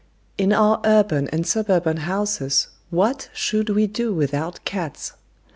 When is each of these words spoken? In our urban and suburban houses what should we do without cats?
In 0.35 0.51
our 0.51 0.81
urban 0.83 1.27
and 1.27 1.45
suburban 1.45 1.97
houses 1.97 2.69
what 2.89 3.29
should 3.35 3.69
we 3.69 3.85
do 3.85 4.11
without 4.15 4.65
cats? 4.65 5.13